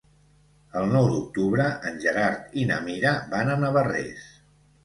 El 0.79 0.87
nou 0.93 1.09
d'octubre 1.11 1.67
en 1.91 2.01
Gerard 2.05 2.57
i 2.63 2.65
na 2.73 2.81
Mira 2.89 3.15
van 3.35 3.53
a 3.53 3.59
Navarrés. 3.67 4.29